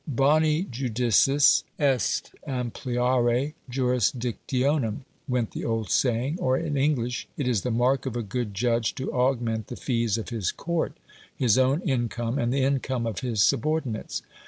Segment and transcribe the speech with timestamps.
[0.07, 7.69] Boni judicis est ampliare jursdictionem, went the old saying; or, in English, "It is the
[7.69, 10.93] mark of a good judge to augment the fees of his Court,"
[11.37, 14.23] his own income, and the income of his subordinates.